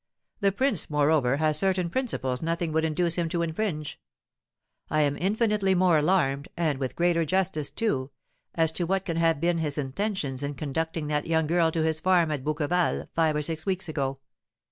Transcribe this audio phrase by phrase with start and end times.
[0.39, 3.99] The prince, moreover, has certain principles nothing would induce him to infringe.
[4.89, 8.09] I am infinitely more alarmed, and with greater justice, too,
[8.55, 11.99] as to what can have been his intentions in conducting that young girl to his
[11.99, 14.17] farm at Bouqueval, five or six weeks ago.